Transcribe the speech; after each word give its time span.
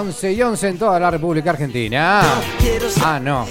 11 0.00 0.32
y 0.32 0.42
11 0.42 0.68
en 0.68 0.78
toda 0.78 0.98
la 0.98 1.10
República 1.10 1.50
Argentina. 1.50 2.22
Ah, 3.04 3.20
no. 3.20 3.46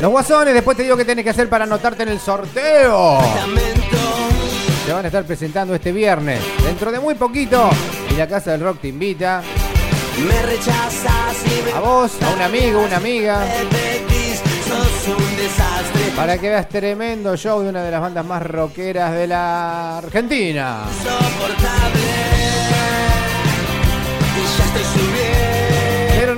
Los 0.00 0.10
guasones, 0.10 0.54
después 0.54 0.76
te 0.76 0.84
digo 0.84 0.96
qué 0.96 1.04
tenés 1.04 1.24
que 1.24 1.30
hacer 1.30 1.48
para 1.48 1.64
anotarte 1.64 2.04
en 2.04 2.10
el 2.10 2.20
sorteo. 2.20 3.18
Se 4.86 4.92
van 4.92 5.04
a 5.04 5.08
estar 5.08 5.24
presentando 5.24 5.74
este 5.74 5.90
viernes, 5.90 6.40
dentro 6.62 6.92
de 6.92 7.00
muy 7.00 7.14
poquito. 7.14 7.70
Y 8.10 8.14
la 8.14 8.28
Casa 8.28 8.52
del 8.52 8.60
Rock 8.60 8.82
te 8.82 8.88
invita. 8.88 9.42
A 11.74 11.80
vos, 11.80 12.12
a 12.22 12.30
un 12.30 12.42
amigo, 12.42 12.80
una 12.80 12.96
amiga. 12.96 13.44
Para 16.14 16.38
que 16.38 16.48
veas 16.50 16.68
tremendo 16.68 17.36
show 17.36 17.62
de 17.62 17.70
una 17.70 17.82
de 17.82 17.90
las 17.90 18.00
bandas 18.00 18.24
más 18.24 18.42
rockeras 18.46 19.12
de 19.12 19.26
la 19.26 19.98
Argentina. 19.98 20.84
Soportable. 21.02 22.24
Y 24.36 24.83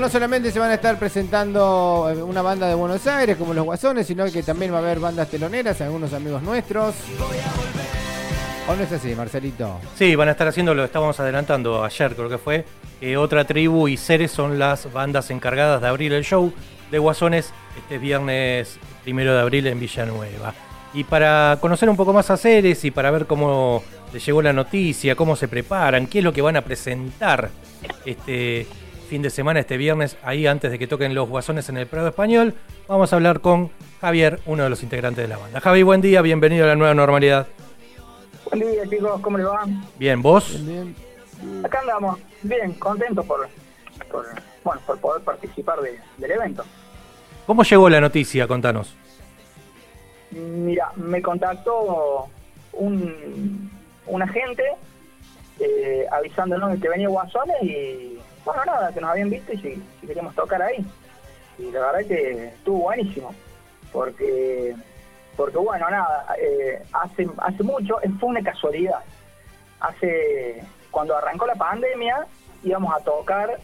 no 0.06 0.12
solamente 0.12 0.52
se 0.52 0.60
van 0.60 0.70
a 0.70 0.74
estar 0.74 0.96
presentando 1.00 2.08
eh, 2.08 2.22
una 2.22 2.40
banda 2.40 2.68
de 2.68 2.76
Buenos 2.76 3.04
Aires 3.08 3.36
como 3.36 3.52
los 3.52 3.64
Guasones, 3.64 4.06
sino 4.06 4.24
que 4.26 4.40
también 4.44 4.72
va 4.72 4.76
a 4.76 4.78
haber 4.78 5.00
bandas 5.00 5.28
teloneras, 5.28 5.80
algunos 5.80 6.12
amigos 6.12 6.44
nuestros. 6.44 6.94
¿O 8.68 8.76
no 8.76 8.84
es 8.84 8.92
así, 8.92 9.16
Marcelito? 9.16 9.80
Sí, 9.96 10.14
van 10.14 10.28
a 10.28 10.30
estar 10.30 10.46
haciendo, 10.46 10.74
lo 10.74 10.84
estábamos 10.84 11.18
adelantando 11.18 11.82
ayer, 11.82 12.14
creo 12.14 12.28
que 12.28 12.38
fue. 12.38 12.64
que 13.00 13.16
Otra 13.16 13.44
Tribu 13.44 13.88
y 13.88 13.96
Ceres 13.96 14.30
son 14.30 14.60
las 14.60 14.92
bandas 14.92 15.32
encargadas 15.32 15.82
de 15.82 15.88
abrir 15.88 16.12
el 16.12 16.22
show 16.22 16.52
de 16.88 16.98
Guasones 17.00 17.52
este 17.76 17.98
viernes 17.98 18.78
primero 19.02 19.34
de 19.34 19.40
abril 19.40 19.66
en 19.66 19.80
Villanueva. 19.80 20.54
Y 20.94 21.02
para 21.02 21.58
conocer 21.60 21.90
un 21.90 21.96
poco 21.96 22.12
más 22.12 22.30
a 22.30 22.36
Ceres 22.36 22.84
y 22.84 22.92
para 22.92 23.10
ver 23.10 23.26
cómo 23.26 23.82
les 24.12 24.24
llegó 24.24 24.40
la 24.40 24.52
noticia, 24.52 25.16
cómo 25.16 25.34
se 25.34 25.48
preparan, 25.48 26.06
qué 26.06 26.18
es 26.18 26.24
lo 26.24 26.32
que 26.32 26.42
van 26.42 26.56
a 26.56 26.62
presentar 26.62 27.50
este 28.04 28.68
fin 29.06 29.22
de 29.22 29.30
semana, 29.30 29.60
este 29.60 29.76
viernes, 29.76 30.16
ahí 30.22 30.46
antes 30.46 30.70
de 30.70 30.78
que 30.78 30.86
toquen 30.86 31.14
los 31.14 31.28
Guasones 31.28 31.68
en 31.68 31.76
el 31.78 31.86
Prado 31.86 32.08
Español, 32.08 32.54
vamos 32.88 33.12
a 33.12 33.16
hablar 33.16 33.40
con 33.40 33.70
Javier, 34.00 34.40
uno 34.46 34.64
de 34.64 34.70
los 34.70 34.82
integrantes 34.82 35.22
de 35.24 35.28
la 35.28 35.38
banda. 35.38 35.60
Javi, 35.60 35.82
buen 35.82 36.00
día, 36.00 36.22
bienvenido 36.22 36.64
a 36.64 36.68
la 36.68 36.76
nueva 36.76 36.94
normalidad. 36.94 37.46
Buen 38.50 38.60
día 38.70 38.82
chicos, 38.88 39.20
¿cómo 39.20 39.38
les 39.38 39.46
va? 39.46 39.64
Bien, 39.98 40.20
¿vos? 40.22 40.64
Bien. 40.64 40.94
Acá 41.64 41.80
andamos, 41.80 42.18
bien, 42.42 42.72
contento 42.74 43.22
por, 43.22 43.48
por, 44.10 44.26
bueno, 44.64 44.80
por 44.86 44.98
poder 44.98 45.22
participar 45.22 45.80
de- 45.80 45.98
del 46.18 46.30
evento. 46.32 46.64
¿Cómo 47.46 47.62
llegó 47.62 47.88
la 47.88 48.00
noticia? 48.00 48.46
Contanos. 48.48 48.94
Mira, 50.32 50.90
me 50.96 51.22
contactó 51.22 52.26
un, 52.72 53.70
un 54.06 54.22
agente 54.22 54.64
eh, 55.60 56.06
avisándonos 56.10 56.72
de 56.72 56.80
que 56.80 56.88
venía 56.88 57.08
Guasones 57.08 57.56
y 57.62 58.18
bueno, 58.46 58.64
nada, 58.64 58.92
que 58.94 59.00
nos 59.02 59.10
habían 59.10 59.28
visto 59.28 59.52
y 59.52 59.58
si, 59.58 59.74
si 60.00 60.06
queríamos 60.06 60.34
tocar 60.34 60.62
ahí. 60.62 60.82
Y 61.58 61.70
la 61.70 61.80
verdad 61.92 62.06
que 62.08 62.46
estuvo 62.48 62.78
buenísimo, 62.84 63.34
porque, 63.92 64.74
porque 65.36 65.58
bueno, 65.58 65.88
nada, 65.90 66.26
eh, 66.40 66.82
hace, 66.92 67.28
hace 67.38 67.62
mucho, 67.62 68.00
eh, 68.02 68.08
fue 68.18 68.30
una 68.30 68.42
casualidad. 68.42 69.00
Hace, 69.80 70.62
cuando 70.90 71.16
arrancó 71.16 71.46
la 71.46 71.54
pandemia, 71.54 72.26
íbamos 72.62 72.94
a 72.94 73.00
tocar 73.00 73.58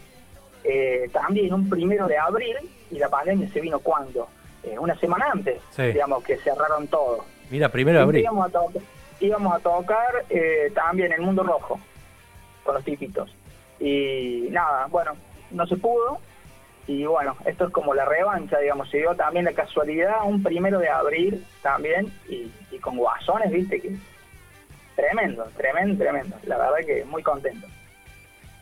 eh, 0.63 1.09
también 1.11 1.53
un 1.53 1.69
primero 1.69 2.07
de 2.07 2.17
abril 2.17 2.55
y 2.91 2.97
la 2.99 3.09
pandemia 3.09 3.49
se 3.51 3.59
vino 3.61 3.79
cuando? 3.79 4.27
Eh, 4.63 4.77
una 4.79 4.95
semana 4.99 5.29
antes, 5.31 5.59
Sí. 5.71 5.83
digamos, 5.83 6.23
que 6.23 6.37
cerraron 6.37 6.87
todo. 6.87 7.25
Mira, 7.49 7.69
primero 7.69 7.97
de 7.97 8.03
abril. 8.03 8.21
Íbamos 8.21 8.47
a, 8.47 8.49
to- 8.51 8.71
íbamos 9.19 9.53
a 9.55 9.59
tocar 9.59 10.25
eh, 10.29 10.71
también 10.73 11.11
el 11.11 11.21
Mundo 11.21 11.43
Rojo, 11.43 11.79
con 12.63 12.75
los 12.75 12.83
tipitos. 12.83 13.35
Y 13.85 14.47
nada, 14.51 14.87
bueno, 14.89 15.11
no 15.51 15.67
se 15.67 15.75
pudo. 15.77 16.19
Y 16.87 17.05
bueno, 17.05 17.35
esto 17.45 17.65
es 17.67 17.71
como 17.71 17.93
la 17.93 18.05
revancha, 18.05 18.59
digamos. 18.59 18.89
Se 18.89 18.97
dio 18.97 19.13
también 19.15 19.45
la 19.45 19.53
casualidad, 19.53 20.23
un 20.25 20.41
primero 20.43 20.79
de 20.79 20.89
abril 20.89 21.45
también, 21.61 22.11
y, 22.29 22.49
con 22.79 22.97
guasones, 22.97 23.51
viste, 23.51 23.79
que 23.81 23.95
tremendo, 24.95 25.45
tremendo, 25.57 26.03
tremendo. 26.03 26.35
La 26.45 26.57
verdad 26.57 26.77
que 26.85 27.05
muy 27.05 27.23
contento. 27.23 27.67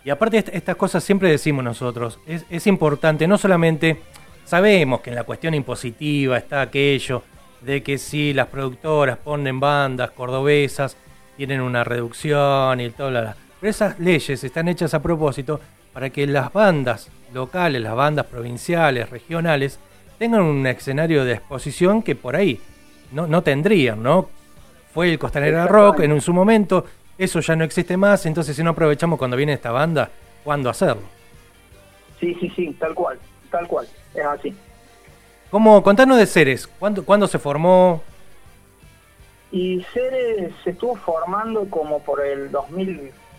Y 0.04 0.10
aparte 0.10 0.38
est- 0.38 0.50
estas 0.54 0.76
cosas 0.76 1.04
siempre 1.04 1.30
decimos 1.30 1.64
nosotros, 1.64 2.20
es, 2.28 2.46
es 2.50 2.66
importante, 2.68 3.28
no 3.28 3.38
solamente 3.38 4.02
sabemos 4.46 5.02
que 5.02 5.10
en 5.12 5.16
la 5.16 5.24
cuestión 5.24 5.54
impositiva 5.54 6.38
está 6.38 6.62
aquello 6.62 7.24
de 7.62 7.84
que 7.84 7.98
si 8.00 8.34
las 8.34 8.48
productoras 8.48 9.18
ponen 9.20 9.60
bandas 9.60 10.12
cordobesas, 10.12 10.98
tienen 11.38 11.62
una 11.62 11.84
reducción 11.84 12.80
y 12.80 12.90
todo, 12.92 13.10
bla, 13.10 13.22
bla. 13.22 13.36
Pero 13.62 13.70
esas 13.72 14.00
leyes 14.00 14.44
están 14.44 14.68
hechas 14.68 14.94
a 14.94 15.02
propósito 15.02 15.62
para 15.94 16.10
que 16.10 16.26
las 16.28 16.52
bandas 16.52 17.10
locales, 17.34 17.82
las 17.82 17.96
bandas 17.96 18.26
provinciales, 18.26 19.10
regionales, 19.10 19.80
tengan 20.18 20.42
un 20.42 20.66
escenario 20.68 21.24
de 21.24 21.34
exposición 21.34 22.02
que 22.02 22.16
por 22.16 22.36
ahí 22.36 22.60
no, 23.12 23.28
no 23.28 23.44
tendrían, 23.44 24.02
¿no? 24.04 24.30
Fue 24.94 25.10
el 25.12 25.20
Costanera 25.20 25.68
Rock 25.68 26.02
en 26.02 26.12
un- 26.12 26.22
su 26.22 26.34
momento, 26.34 26.86
eso 27.18 27.40
ya 27.40 27.56
no 27.56 27.64
existe 27.64 27.96
más, 27.98 28.26
entonces 28.26 28.56
si 28.56 28.64
no 28.64 28.72
aprovechamos 28.72 29.18
cuando 29.20 29.38
viene 29.38 29.54
esta 29.54 29.72
banda, 29.72 30.10
¿cuándo 30.44 30.70
hacerlo? 30.70 31.04
Sí, 32.20 32.36
sí, 32.40 32.52
sí, 32.56 32.76
tal 32.80 32.94
cual, 32.96 33.20
tal 33.52 33.68
cual, 33.68 33.88
es 34.16 34.26
así. 34.26 34.54
¿Cómo, 35.50 35.84
contanos 35.84 36.18
de 36.18 36.26
Ceres, 36.26 36.68
¿cuándo, 36.68 37.04
cuándo 37.06 37.28
se 37.28 37.38
formó? 37.40 38.02
Y 39.52 39.84
Ceres 39.94 40.54
se 40.64 40.72
estuvo 40.72 40.96
formando 40.96 41.66
como 41.70 42.00
por 42.02 42.26
el 42.26 42.50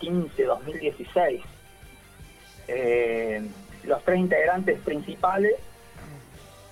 2015, 0.03 0.43
2016. 0.43 1.41
Eh, 2.67 3.47
los 3.83 4.03
tres 4.03 4.19
integrantes 4.19 4.79
principales 4.81 5.53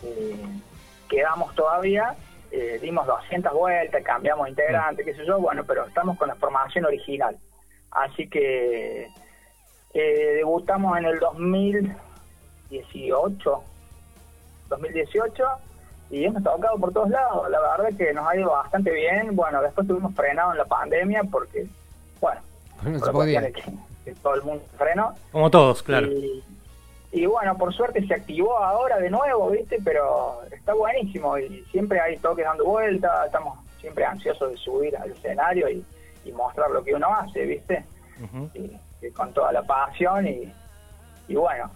eh, 0.03 0.46
quedamos 1.09 1.56
todavía, 1.56 2.16
eh, 2.52 2.78
dimos 2.81 3.06
200 3.06 3.53
vueltas, 3.53 4.02
cambiamos 4.03 4.50
integrante, 4.50 5.03
qué 5.03 5.14
sé 5.14 5.25
yo, 5.25 5.38
bueno, 5.40 5.66
pero 5.66 5.86
estamos 5.88 6.18
con 6.18 6.30
la 6.30 6.36
formación 6.36 6.86
original. 6.86 7.38
Así 7.92 8.30
que 8.30 9.09
debutamos 9.94 10.98
en 10.98 11.03
el 11.06 11.19
2018, 11.19 13.63
2018 14.69 15.44
y 16.09 16.24
hemos 16.24 16.42
tocado 16.44 16.78
por 16.78 16.94
todos 16.94 17.09
lados. 17.09 17.50
La 17.50 17.59
verdad 17.59 17.90
que 17.98 18.13
nos 18.13 18.25
ha 18.25 18.38
ido 18.38 18.52
bastante 18.52 18.90
bien. 18.92 19.36
Bueno, 19.36 19.62
después 19.62 19.84
estuvimos 19.84 20.16
frenados 20.16 20.53
en 20.53 20.59
la 20.59 20.66
pandemia 20.66 21.24
porque, 21.30 21.68
bueno, 22.22 22.40
No 22.84 22.97
por 23.00 23.06
se 23.08 23.12
podía. 23.12 23.42
cuestiones 23.42 23.81
que, 24.06 24.12
que 24.12 24.19
todo 24.19 24.36
el 24.36 24.44
mundo 24.44 24.64
frenó. 24.78 25.14
Como 25.31 25.50
todos, 25.50 25.84
claro. 25.84 26.08
Y, 26.12 26.44
y 27.12 27.25
bueno, 27.25 27.58
por 27.58 27.74
suerte 27.74 28.06
se 28.08 28.14
activó 28.14 28.58
ahora 28.58 28.97
de 29.00 29.09
nuevo, 29.09 29.50
¿viste? 29.52 29.78
Pero 29.84 30.40
está 30.52 30.74
buenísimo 30.74 31.38
y 31.38 31.64
siempre 31.72 32.00
hay 32.00 32.18
toques 32.18 32.46
dando 32.46 32.66
vuelta. 32.66 33.25
Estamos 33.25 33.58
siempre 33.80 34.06
ansiosos 34.06 34.52
de 34.52 34.58
subir 34.58 34.96
al 34.97 35.12
escenario 35.12 35.69
y, 35.69 35.84
y 36.25 36.31
mostrar 36.31 36.72
lo 36.72 36.84
que 36.84 36.94
uno 36.94 37.14
hace, 37.14 37.46
¿viste? 37.46 37.84
Ujú. 38.24 38.50
y- 38.53 38.78
y 39.03 39.09
con 39.09 39.34
toda 39.34 39.52
la 39.52 39.63
pasión 39.63 40.28
y, 40.28 40.53
y 41.28 41.34
bueno, 41.36 41.72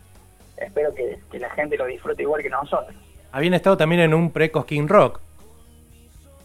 espero 0.58 0.94
que, 0.94 1.18
que 1.32 1.40
la 1.40 1.50
gente 1.50 1.76
lo 1.76 1.86
disfrute 1.88 2.22
igual 2.22 2.44
que 2.44 2.52
nosotros. 2.52 2.96
Habían 3.32 3.56
estado 3.56 3.78
también 3.78 4.02
en 4.02 4.14
un 4.14 4.30
pre-Cosquín 4.30 4.88
Rock. 4.88 5.20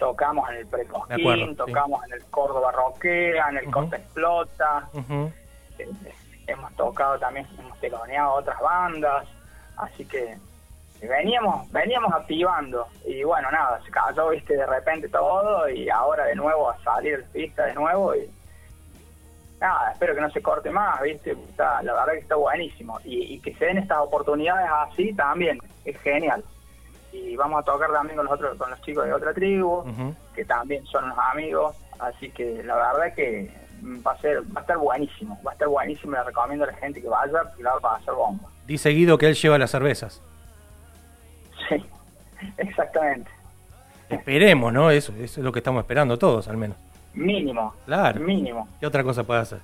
Tocamos 0.00 0.48
en 0.50 0.56
el 0.56 0.66
Precosquín, 0.66 1.50
sí. 1.50 1.54
tocamos 1.56 2.02
en 2.06 2.12
el 2.14 2.24
Córdoba 2.30 2.72
Roquea, 2.72 3.48
en 3.50 3.58
el 3.58 3.64
Ujú. 3.68 3.72
Costa 3.72 3.96
Explota, 3.96 4.88
eh, 5.78 5.88
hemos 6.48 6.74
tocado 6.74 7.18
también, 7.18 7.46
hemos 7.58 7.78
teloneado 7.80 8.32
otras 8.34 8.58
bandas, 8.60 9.26
así 9.76 10.04
que 10.06 10.36
veníamos 11.02 11.70
veníamos 11.70 12.12
activando 12.12 12.86
y 13.06 13.22
bueno, 13.24 13.50
nada, 13.50 13.80
se 13.84 13.90
cayó, 13.90 14.30
viste, 14.30 14.56
de 14.56 14.66
repente 14.66 15.08
todo 15.08 15.68
y 15.68 15.88
ahora 15.88 16.24
de 16.24 16.34
nuevo 16.34 16.68
a 16.70 16.78
salir 16.82 17.14
el 17.14 17.24
pista 17.24 17.64
de 17.66 17.74
nuevo 17.74 18.14
y 18.14 18.28
nada, 19.60 19.92
espero 19.92 20.14
que 20.14 20.20
no 20.22 20.30
se 20.30 20.42
corte 20.42 20.70
más, 20.70 21.00
viste, 21.02 21.32
Está- 21.32 21.82
la 21.82 21.92
verdad 21.94 22.12
que 22.14 22.18
está 22.20 22.36
buenísimo 22.36 22.98
y, 23.04 23.34
y 23.34 23.40
que 23.40 23.54
se 23.54 23.66
den 23.66 23.78
estas 23.78 23.98
oportunidades 23.98 24.68
así 24.70 25.12
también, 25.14 25.58
es 25.84 25.98
genial. 26.00 26.42
Y 27.12 27.36
vamos 27.36 27.60
a 27.60 27.64
tocar 27.64 27.90
también 27.92 28.16
con 28.16 28.26
los 28.26 28.34
otros, 28.34 28.56
con 28.56 28.70
los 28.70 28.80
chicos 28.82 29.04
de 29.04 29.12
otra 29.12 29.34
tribu, 29.34 29.84
que 30.34 30.44
también 30.44 30.84
son 30.86 31.04
unos 31.04 31.18
amigos, 31.32 31.76
así 31.98 32.30
que 32.30 32.62
la 32.62 32.76
verdad 32.76 33.14
que 33.14 33.50
va 34.06 34.12
a 34.12 34.18
ser, 34.18 34.42
va 34.54 34.60
a 34.60 34.60
estar 34.60 34.78
buenísimo, 34.78 35.38
va 35.46 35.50
a 35.50 35.54
estar 35.54 35.68
buenísimo, 35.68 36.12
le 36.12 36.24
recomiendo 36.24 36.64
a 36.64 36.68
la 36.68 36.74
gente 36.74 37.00
que 37.00 37.08
vaya, 37.08 37.42
porque 37.44 37.62
la 37.62 37.76
va 37.78 37.96
a 37.96 38.00
ser 38.02 38.14
bomba. 38.14 38.48
Dice 38.66 38.90
Guido 38.90 39.18
que 39.18 39.26
él 39.26 39.34
lleva 39.34 39.58
las 39.58 39.70
cervezas. 39.70 40.22
Sí, 41.68 41.84
exactamente. 42.58 43.30
Esperemos, 44.08 44.72
¿no? 44.72 44.90
Eso, 44.90 45.12
eso 45.12 45.40
es 45.40 45.44
lo 45.44 45.52
que 45.52 45.60
estamos 45.60 45.80
esperando 45.80 46.18
todos, 46.18 46.48
al 46.48 46.56
menos. 46.56 46.76
Mínimo. 47.14 47.74
Claro. 47.86 48.20
Mínimo. 48.20 48.68
¿Qué 48.78 48.86
otra 48.86 49.02
cosa 49.02 49.24
puede 49.24 49.40
hacer? 49.40 49.60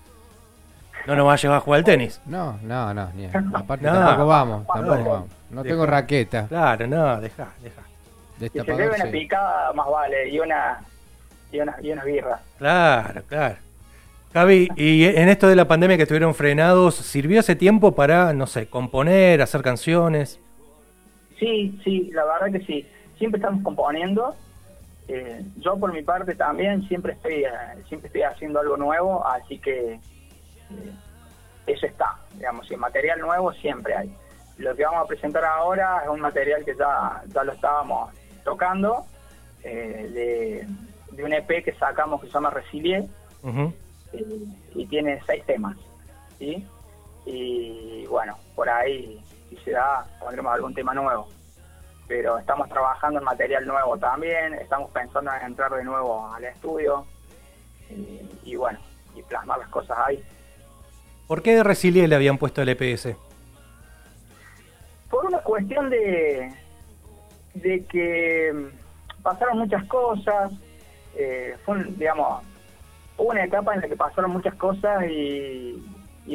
No 1.06 1.14
nos 1.16 1.26
va 1.26 1.32
a 1.34 1.36
llevar 1.36 1.56
a 1.58 1.60
jugar 1.60 1.78
al 1.78 1.84
tenis. 1.84 2.20
No, 2.26 2.58
no, 2.62 2.92
no. 2.94 3.10
Ni, 3.14 3.26
aparte 3.26 3.86
No. 3.86 3.92
tampoco 3.92 4.26
vamos, 4.26 4.66
tampoco 4.66 4.96
No. 4.96 5.04
vamos. 5.10 5.30
No 5.50 5.62
Deja. 5.62 5.72
tengo 5.74 5.86
raqueta. 5.86 6.46
Claro, 6.48 6.86
no, 6.86 7.20
deja, 7.20 7.48
deja. 7.62 7.82
De 8.38 8.48
Si 8.50 8.58
esta 8.58 8.74
se 8.76 8.82
debe 8.82 8.94
una 8.96 9.10
picada, 9.10 9.72
más 9.72 9.86
vale, 9.88 10.28
y 10.28 10.38
una, 10.40 10.80
y 11.52 11.60
una, 11.60 11.76
y 11.80 11.90
una 11.92 12.04
birra. 12.04 12.40
Claro, 12.58 13.22
claro. 13.28 13.56
Javi, 14.34 14.68
y 14.76 15.04
en 15.04 15.28
esto 15.30 15.46
de 15.48 15.56
la 15.56 15.66
pandemia 15.66 15.96
que 15.96 16.02
estuvieron 16.02 16.34
frenados, 16.34 16.96
¿sirvió 16.96 17.40
ese 17.40 17.56
tiempo 17.56 17.94
para, 17.94 18.32
no 18.34 18.46
sé, 18.46 18.68
componer, 18.68 19.40
hacer 19.40 19.62
canciones? 19.62 20.38
Sí, 21.38 21.78
sí, 21.84 22.10
la 22.12 22.24
verdad 22.24 22.58
que 22.58 22.66
sí. 22.66 22.86
Siempre 23.18 23.38
estamos 23.38 23.62
componiendo. 23.62 24.34
Eh, 25.08 25.42
yo 25.58 25.78
por 25.78 25.92
mi 25.92 26.02
parte 26.02 26.34
también 26.34 26.86
siempre 26.88 27.12
estoy 27.12 27.44
eh, 27.44 27.48
siempre 27.88 28.08
estoy 28.08 28.22
haciendo 28.22 28.58
algo 28.60 28.76
nuevo, 28.76 29.24
así 29.26 29.58
que 29.58 30.00
eso 31.66 31.86
está, 31.86 32.16
digamos, 32.34 32.70
y 32.70 32.76
material 32.76 33.20
nuevo 33.20 33.52
siempre 33.52 33.94
hay. 33.94 34.16
Lo 34.58 34.74
que 34.74 34.84
vamos 34.84 35.04
a 35.04 35.08
presentar 35.08 35.44
ahora 35.44 36.00
es 36.02 36.08
un 36.08 36.20
material 36.20 36.64
que 36.64 36.74
ya, 36.76 37.22
ya 37.26 37.44
lo 37.44 37.52
estábamos 37.52 38.12
tocando, 38.44 39.04
de, 39.62 40.66
un 41.18 41.32
EP 41.32 41.64
que 41.64 41.72
sacamos 41.74 42.20
que 42.20 42.28
se 42.28 42.32
llama 42.32 42.50
Resilient, 42.50 43.10
y 44.74 44.86
tiene 44.86 45.20
seis 45.26 45.44
temas, 45.46 45.76
¿sí? 46.38 46.66
Y 47.26 48.06
bueno, 48.06 48.38
por 48.54 48.68
ahí, 48.68 49.20
si 49.50 49.56
se 49.58 49.72
da, 49.72 50.06
pondremos 50.20 50.54
algún 50.54 50.74
tema 50.74 50.94
nuevo. 50.94 51.28
Pero 52.06 52.38
estamos 52.38 52.68
trabajando 52.68 53.18
en 53.18 53.24
material 53.24 53.66
nuevo 53.66 53.98
también, 53.98 54.54
estamos 54.54 54.90
pensando 54.92 55.32
en 55.32 55.42
entrar 55.42 55.72
de 55.72 55.82
nuevo 55.82 56.32
al 56.32 56.44
estudio 56.44 57.04
y, 58.44 58.54
bueno, 58.54 58.78
y 59.14 59.22
plasmar 59.22 59.58
las 59.58 59.68
cosas 59.68 59.98
ahí. 60.06 60.24
¿Por 61.26 61.42
qué 61.42 61.56
de 61.56 61.62
Resilient 61.64 62.08
le 62.08 62.16
habían 62.16 62.38
puesto 62.38 62.62
el 62.62 62.68
EPS? 62.68 63.16
Por 65.10 65.26
una 65.26 65.38
cuestión 65.38 65.90
de, 65.90 66.52
de 67.54 67.84
que 67.86 68.70
pasaron 69.22 69.58
muchas 69.58 69.84
cosas, 69.86 70.52
eh, 71.16 71.56
fue, 71.64 71.82
digamos, 71.96 72.42
hubo 73.16 73.30
una 73.30 73.44
etapa 73.44 73.74
en 73.74 73.80
la 73.80 73.88
que 73.88 73.96
pasaron 73.96 74.30
muchas 74.30 74.54
cosas 74.54 75.04
y, 75.08 75.82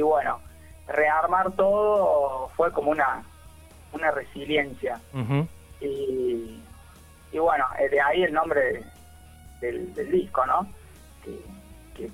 bueno, 0.02 0.40
rearmar 0.88 1.52
todo 1.54 2.50
fue 2.58 2.72
como 2.72 2.92
una, 2.92 3.24
una 3.94 4.12
resiliencia. 4.12 5.00
y, 5.80 6.62
y, 7.32 7.40
bueno, 7.40 7.66
eh, 7.80 7.88
de 7.90 8.02
ahí 8.02 8.24
el 8.24 8.34
nombre 8.34 8.84
del, 9.62 9.94
disco, 10.12 10.46
¿no? 10.46 10.68
Que, 11.24 11.40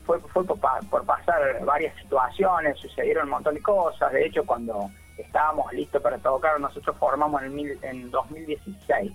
fue, 0.06 0.20
fue 0.20 0.46
por, 0.46 0.60
pasar 1.06 1.64
varias 1.66 1.96
situaciones, 2.02 2.78
sucedieron 2.78 3.26
un 3.26 3.32
montón 3.32 3.56
de 3.56 3.62
cosas. 3.62 4.12
De 4.12 4.26
hecho, 4.26 4.46
cuando 4.46 4.90
estábamos 5.18 5.72
listos 5.74 6.02
para 6.02 6.18
tocar, 6.18 6.60
nosotros 6.60 6.96
formamos 6.98 7.42
en, 7.44 7.60
en 7.82 8.12
2016. 8.12 9.12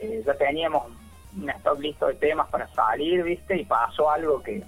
Eh, 0.00 0.22
ya 0.24 0.34
teníamos 0.34 0.86
un 1.36 1.50
stock 1.50 1.78
listo 1.78 2.06
de 2.06 2.14
temas 2.14 2.48
para 2.48 2.66
salir, 2.68 3.22
¿viste? 3.22 3.56
Y 3.56 3.64
pasó 3.64 4.10
algo 4.10 4.42
que, 4.42 4.62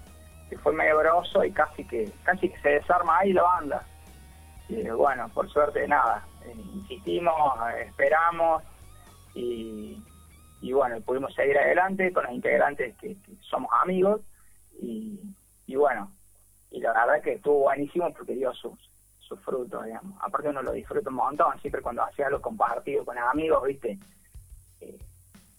fue 0.62 0.74
medio 0.74 1.00
y 1.44 1.50
casi 1.52 1.82
que 1.84 2.12
casi 2.24 2.50
que 2.50 2.60
se 2.60 2.68
desarma 2.68 3.18
ahí 3.18 3.32
la 3.32 3.42
banda. 3.42 3.82
Y 4.68 4.82
bueno, 4.90 5.28
por 5.32 5.48
suerte 5.50 5.88
nada, 5.88 6.26
eh, 6.44 6.54
insistimos, 6.74 7.54
esperamos 7.86 8.62
y, 9.34 10.02
y 10.60 10.72
bueno, 10.72 11.00
pudimos 11.00 11.34
seguir 11.34 11.58
adelante 11.58 12.12
con 12.12 12.24
los 12.24 12.32
integrantes 12.32 12.94
que, 12.98 13.16
somos 13.40 13.70
amigos 13.82 14.20
y, 14.82 15.20
y, 15.66 15.76
bueno, 15.76 16.12
y 16.70 16.80
la 16.80 16.92
verdad 16.92 17.22
que 17.22 17.34
estuvo 17.34 17.60
buenísimo 17.60 18.12
porque 18.12 18.34
dio 18.34 18.52
sus, 18.54 18.78
sus 19.20 19.38
frutos, 19.40 19.84
digamos. 19.84 20.14
Aparte 20.20 20.48
uno 20.48 20.62
lo 20.62 20.72
disfruta 20.72 21.08
un 21.08 21.16
montón, 21.16 21.58
siempre 21.60 21.80
cuando 21.80 22.02
hacía 22.02 22.26
algo 22.26 22.40
compartido 22.40 23.04
con 23.04 23.16
amigos, 23.16 23.62
¿viste? 23.64 23.98
Eh, 24.80 24.98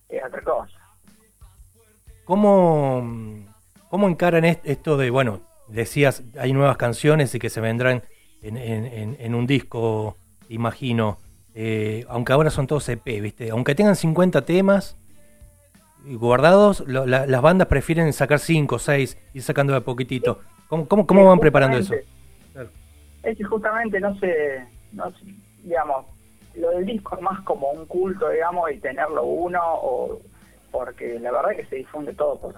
es 0.09 0.23
otra 0.23 0.41
cosa. 0.41 0.79
¿Cómo, 2.25 3.03
cómo 3.89 4.07
encaran 4.07 4.45
esto 4.45 4.97
de, 4.97 5.09
bueno, 5.09 5.41
decías, 5.67 6.23
hay 6.37 6.53
nuevas 6.53 6.77
canciones 6.77 7.33
y 7.35 7.39
que 7.39 7.49
se 7.49 7.61
vendrán 7.61 8.03
en, 8.41 9.35
un 9.35 9.47
disco, 9.47 10.17
imagino, 10.49 11.17
eh, 11.53 12.05
aunque 12.09 12.33
ahora 12.33 12.49
son 12.49 12.67
todos 12.67 12.87
EP, 12.89 13.05
¿viste? 13.21 13.49
Aunque 13.51 13.75
tengan 13.75 13.95
50 13.95 14.43
temas 14.45 14.97
guardados, 16.05 16.83
las 16.87 17.41
bandas 17.41 17.67
prefieren 17.67 18.11
sacar 18.13 18.39
5 18.39 18.75
o 18.75 18.79
6 18.79 19.17
y 19.33 19.41
sacando 19.41 19.73
de 19.73 19.81
poquitito. 19.81 20.39
¿Cómo, 20.67 20.87
cómo, 20.87 21.07
cómo 21.07 21.25
van 21.25 21.39
preparando 21.39 21.77
eso? 21.77 21.93
Es 23.23 23.37
que 23.37 23.43
justamente 23.43 23.99
no 23.99 24.17
sé, 24.19 24.65
no 24.91 25.11
digamos, 25.63 26.05
lo 26.55 26.71
del 26.71 26.85
disco 26.85 27.15
es 27.15 27.21
más 27.21 27.41
como 27.41 27.71
un 27.71 27.85
culto, 27.85 28.29
digamos, 28.29 28.71
y 28.71 28.79
tenerlo 28.79 29.23
uno 29.23 29.61
o 29.63 30.21
porque 30.71 31.19
la 31.19 31.31
verdad 31.31 31.51
es 31.51 31.57
que 31.59 31.65
se 31.67 31.75
difunde 31.77 32.13
todo 32.13 32.39
por, 32.39 32.55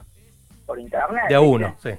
por 0.65 0.79
internet. 0.79 1.25
De 1.29 1.35
a 1.35 1.41
uno, 1.41 1.75
sí. 1.77 1.91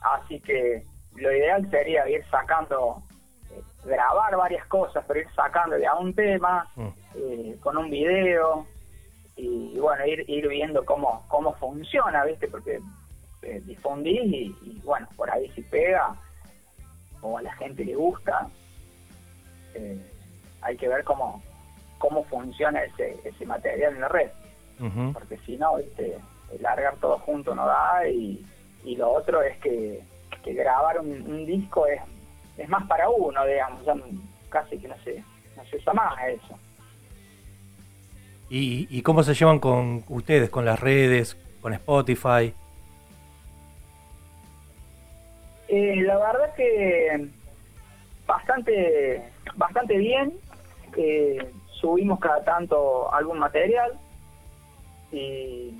Así 0.00 0.40
que 0.40 0.84
lo 1.16 1.32
ideal 1.32 1.68
sería 1.70 2.08
ir 2.08 2.24
sacando, 2.30 3.02
eh, 3.50 3.60
grabar 3.84 4.36
varias 4.36 4.64
cosas, 4.66 5.04
pero 5.06 5.20
ir 5.20 5.26
sacando 5.34 5.76
de 5.76 5.86
a 5.86 5.94
un 5.94 6.14
tema, 6.14 6.68
mm. 6.76 6.88
eh, 7.16 7.56
con 7.60 7.76
un 7.76 7.90
video, 7.90 8.66
y, 9.44 9.78
bueno, 9.78 10.06
ir, 10.06 10.24
ir 10.28 10.48
viendo 10.48 10.84
cómo, 10.84 11.24
cómo 11.28 11.54
funciona, 11.54 12.24
¿viste? 12.24 12.48
Porque 12.48 12.80
eh, 13.42 13.60
difundís 13.64 14.54
y, 14.62 14.80
bueno, 14.84 15.08
por 15.16 15.30
ahí 15.30 15.50
si 15.50 15.62
pega 15.62 16.14
o 17.20 17.38
a 17.38 17.42
la 17.42 17.52
gente 17.54 17.84
le 17.84 17.94
gusta, 17.94 18.48
hay 20.60 20.76
que 20.76 20.88
ver 20.88 21.02
cómo, 21.04 21.42
cómo 21.98 22.24
funciona 22.24 22.82
ese, 22.82 23.16
ese 23.24 23.46
material 23.46 23.94
en 23.94 24.00
la 24.00 24.08
red 24.08 24.30
porque 25.12 25.38
si 25.46 25.56
no, 25.56 25.78
este, 25.78 26.18
largar 26.60 26.96
todo 26.96 27.18
junto 27.20 27.54
no 27.54 27.66
da 27.66 28.08
y, 28.08 28.44
lo 28.96 29.12
otro 29.12 29.42
es 29.42 29.56
que, 29.58 30.02
grabar 30.44 30.98
un, 30.98 31.46
disco 31.46 31.86
es, 31.86 32.00
es 32.56 32.68
más 32.68 32.86
para 32.88 33.08
uno, 33.08 33.44
digamos, 33.46 33.84
ya 33.84 33.94
casi 34.48 34.76
que 34.78 34.88
no 34.88 34.96
se, 35.04 35.22
no 35.56 35.64
se 35.66 35.76
usa 35.76 35.92
más 35.92 36.14
eso. 36.26 36.58
¿Y, 38.54 38.86
¿Y 38.90 39.00
cómo 39.00 39.22
se 39.22 39.32
llevan 39.32 39.60
con 39.60 40.04
ustedes, 40.08 40.50
con 40.50 40.66
las 40.66 40.78
redes, 40.78 41.38
con 41.62 41.72
Spotify? 41.72 42.52
Eh, 45.68 46.02
la 46.02 46.18
verdad 46.18 46.48
es 46.50 46.54
que 46.56 47.28
bastante, 48.26 49.22
bastante 49.54 49.96
bien. 49.96 50.34
Eh, 50.98 51.50
subimos 51.80 52.20
cada 52.20 52.44
tanto 52.44 53.10
algún 53.14 53.38
material 53.38 53.98
y 55.12 55.74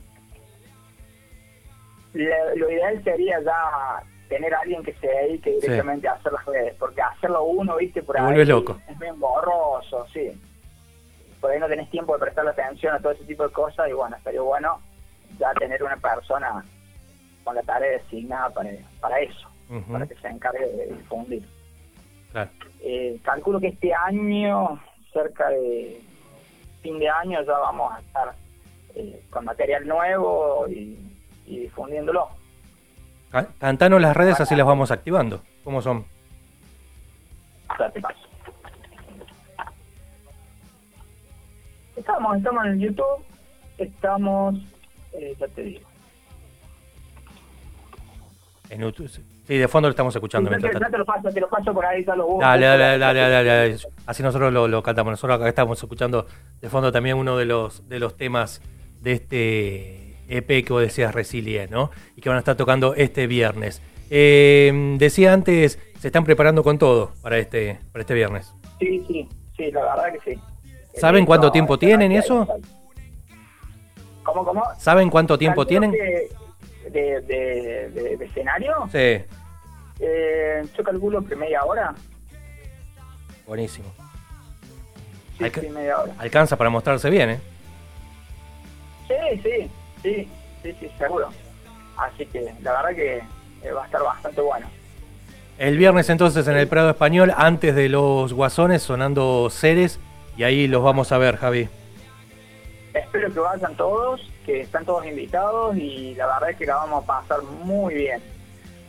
lo 2.14 2.70
ideal 2.70 3.04
sería 3.04 3.38
ya 3.42 4.02
tener 4.30 4.54
a 4.54 4.60
alguien 4.60 4.82
que 4.82 4.94
se 4.94 5.08
dedique 5.08 5.50
directamente 5.60 6.08
a 6.08 6.12
hacer 6.12 6.32
las 6.32 6.46
redes, 6.46 6.74
porque 6.78 7.02
hacerlo 7.02 7.44
uno, 7.44 7.76
viste, 7.76 8.02
por 8.02 8.18
ahí 8.18 8.44
loco. 8.46 8.80
es 8.88 8.98
bien 8.98 9.20
borroso, 9.20 10.06
sí. 10.10 10.32
Por 11.42 11.50
ahí 11.50 11.58
no 11.58 11.66
tenés 11.66 11.90
tiempo 11.90 12.14
de 12.14 12.20
prestarle 12.20 12.52
atención 12.52 12.94
a 12.94 13.00
todo 13.00 13.10
ese 13.10 13.24
tipo 13.24 13.42
de 13.42 13.52
cosas 13.52 13.88
y 13.90 13.92
bueno, 13.92 14.16
estaría 14.16 14.40
bueno 14.40 14.80
ya 15.40 15.52
tener 15.54 15.82
una 15.82 15.96
persona 15.96 16.64
con 17.42 17.56
la 17.56 17.62
tarea 17.62 17.98
designada 17.98 18.48
para, 18.50 18.70
para 19.00 19.18
eso, 19.18 19.48
para 19.90 20.06
que 20.06 20.14
se 20.14 20.28
encargue 20.28 20.64
de 20.64 20.86
difundir. 20.94 21.42
Eh, 22.80 23.18
calculo 23.24 23.58
que 23.58 23.68
este 23.68 23.92
año, 23.92 24.80
cerca 25.12 25.48
de 25.48 26.00
fin 26.80 27.00
de 27.00 27.08
año, 27.08 27.42
ya 27.42 27.58
vamos 27.58 27.92
a 27.92 27.98
estar 27.98 28.34
eh, 28.94 29.24
con 29.28 29.44
material 29.44 29.84
nuevo 29.86 30.68
y, 30.68 30.96
difundiéndolo. 31.44 32.28
Cantanos 33.58 34.00
las 34.00 34.16
redes, 34.16 34.40
así 34.40 34.54
las 34.54 34.66
vamos 34.66 34.92
activando. 34.92 35.42
¿Cómo 35.64 35.82
son? 35.82 36.06
Estamos, 42.02 42.36
estamos 42.36 42.66
en 42.66 42.80
YouTube, 42.80 43.24
estamos, 43.78 44.56
eh, 45.12 45.36
ya 45.38 45.46
te 45.46 45.62
digo. 45.62 45.88
En 48.70 48.80
YouTube, 48.80 49.08
sí, 49.08 49.22
de 49.56 49.68
fondo 49.68 49.86
lo 49.86 49.90
estamos 49.90 50.12
escuchando. 50.12 50.50
Sí, 50.50 50.56
mientras 50.60 50.90
te, 50.90 50.98
lo 50.98 51.04
paso, 51.04 51.28
te 51.28 51.40
lo 51.40 51.48
paso 51.48 51.72
por 51.72 51.86
ahí, 51.86 52.04
lo 52.04 52.38
Dale, 52.40 52.66
dale, 52.66 52.98
dale, 52.98 53.20
dale, 53.20 53.76
Así 54.06 54.20
nosotros 54.24 54.52
lo, 54.52 54.66
lo, 54.66 54.82
cantamos. 54.82 55.12
Nosotros 55.12 55.36
acá 55.36 55.48
estamos 55.48 55.80
escuchando 55.80 56.26
de 56.60 56.68
fondo 56.68 56.90
también 56.90 57.16
uno 57.16 57.36
de 57.36 57.44
los, 57.44 57.88
de 57.88 58.00
los 58.00 58.16
temas 58.16 58.60
de 59.00 59.12
este 59.12 60.26
EP 60.26 60.64
que 60.64 60.72
vos 60.72 60.82
decías 60.82 61.14
Resilient, 61.14 61.70
¿no? 61.70 61.92
Y 62.16 62.20
que 62.20 62.30
van 62.30 62.36
a 62.36 62.40
estar 62.40 62.56
tocando 62.56 62.96
este 62.96 63.28
viernes. 63.28 63.80
Eh, 64.10 64.96
decía 64.98 65.32
antes, 65.32 65.78
se 66.00 66.08
están 66.08 66.24
preparando 66.24 66.64
con 66.64 66.78
todo 66.78 67.12
para 67.22 67.38
este, 67.38 67.78
para 67.92 68.00
este 68.00 68.14
viernes. 68.14 68.52
Sí, 68.80 69.04
sí, 69.06 69.28
sí, 69.56 69.70
la 69.70 69.82
verdad 69.82 70.12
que 70.14 70.34
sí. 70.34 70.40
¿Saben 70.94 71.26
cuánto 71.26 71.50
tiempo 71.50 71.78
tienen 71.78 72.12
eso? 72.12 72.46
¿Cómo, 74.22 74.44
cómo? 74.44 74.62
¿Saben 74.78 75.10
cuánto 75.10 75.38
tiempo 75.38 75.66
tienen? 75.66 75.90
De, 75.90 76.30
de, 76.90 78.18
escenario? 78.24 78.88
Sí. 78.90 79.24
Eh, 80.00 80.66
yo 80.76 80.84
calculo 80.84 81.24
que 81.24 81.36
media 81.36 81.64
hora. 81.64 81.94
Buenísimo. 83.46 83.92
Sí, 85.38 85.44
sí, 85.60 85.68
media 85.70 86.00
hora. 86.00 86.12
Alcanza 86.18 86.56
para 86.56 86.70
mostrarse 86.70 87.08
bien, 87.10 87.30
¿eh? 87.30 87.40
Sí, 89.08 89.40
sí, 89.42 89.70
sí, 90.02 90.28
sí, 90.62 90.76
sí, 90.80 90.90
seguro. 90.98 91.28
Así 91.96 92.26
que 92.26 92.54
la 92.62 92.72
verdad 92.72 92.94
que 92.94 93.16
eh, 93.62 93.72
va 93.72 93.82
a 93.82 93.86
estar 93.86 94.02
bastante 94.02 94.40
bueno. 94.40 94.66
El 95.58 95.76
viernes 95.76 96.08
entonces 96.10 96.48
en 96.48 96.56
el 96.56 96.66
Prado 96.66 96.90
Español, 96.90 97.32
antes 97.36 97.74
de 97.74 97.88
los 97.88 98.32
Guasones, 98.32 98.82
sonando 98.82 99.48
Ceres, 99.50 100.00
y 100.36 100.42
ahí 100.44 100.66
los 100.66 100.82
vamos 100.82 101.12
a 101.12 101.18
ver, 101.18 101.36
Javi. 101.36 101.68
Espero 102.94 103.32
que 103.32 103.40
vayan 103.40 103.74
todos, 103.76 104.20
que 104.44 104.60
están 104.60 104.84
todos 104.84 105.06
invitados 105.06 105.76
y 105.76 106.14
la 106.14 106.26
verdad 106.26 106.50
es 106.50 106.56
que 106.56 106.66
la 106.66 106.76
vamos 106.76 107.04
a 107.04 107.06
pasar 107.06 107.42
muy 107.42 107.94
bien. 107.94 108.22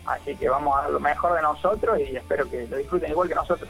Así 0.06 0.36
que 0.36 0.50
vamos 0.50 0.78
a 0.78 0.82
dar 0.82 0.92
lo 0.92 1.00
mejor 1.00 1.36
de 1.36 1.42
nosotros 1.42 1.98
y 2.00 2.16
espero 2.16 2.50
que 2.50 2.68
lo 2.68 2.78
disfruten 2.78 3.12
igual 3.12 3.30
que 3.30 3.36
nosotros. 3.36 3.70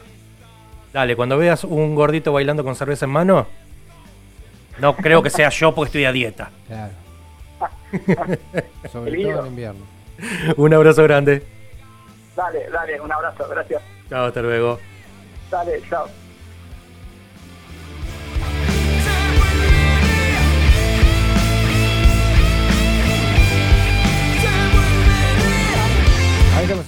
Dale, 0.92 1.14
cuando 1.14 1.38
veas 1.38 1.62
un 1.64 1.94
gordito 1.94 2.32
bailando 2.32 2.64
con 2.64 2.74
cerveza 2.74 3.04
en 3.04 3.12
mano, 3.12 3.46
no 4.78 4.96
creo 4.96 5.22
que 5.22 5.30
sea 5.30 5.48
yo 5.50 5.74
porque 5.74 5.88
estoy 5.88 6.04
a 6.04 6.12
dieta. 6.12 6.50
Claro. 6.66 6.92
Sobre 8.92 9.10
Querido. 9.12 9.30
todo 9.36 9.40
en 9.42 9.46
invierno. 9.52 9.84
Un 10.56 10.74
abrazo 10.74 11.02
grande. 11.04 11.46
Dale, 12.36 12.68
dale, 12.68 13.00
un 13.00 13.12
abrazo, 13.12 13.46
gracias. 13.48 13.80
Chao, 14.10 14.26
hasta 14.26 14.42
luego. 14.42 14.80
Dale, 15.50 15.80
chao. 15.88 16.23
Ahí. 26.56 26.84